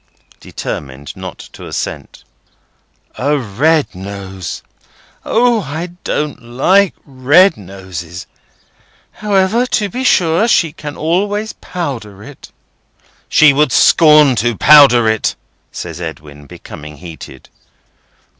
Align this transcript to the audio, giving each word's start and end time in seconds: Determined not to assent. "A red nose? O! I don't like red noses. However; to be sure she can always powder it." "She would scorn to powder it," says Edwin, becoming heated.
Determined 0.39 1.15
not 1.15 1.37
to 1.53 1.67
assent. 1.67 2.23
"A 3.19 3.37
red 3.37 3.93
nose? 3.93 4.63
O! 5.23 5.61
I 5.61 5.89
don't 6.03 6.41
like 6.41 6.95
red 7.05 7.55
noses. 7.55 8.25
However; 9.11 9.67
to 9.67 9.89
be 9.89 10.03
sure 10.03 10.47
she 10.47 10.71
can 10.73 10.97
always 10.97 11.53
powder 11.53 12.23
it." 12.23 12.51
"She 13.29 13.53
would 13.53 13.71
scorn 13.71 14.35
to 14.37 14.57
powder 14.57 15.07
it," 15.07 15.35
says 15.71 16.01
Edwin, 16.01 16.47
becoming 16.47 16.97
heated. 16.97 17.49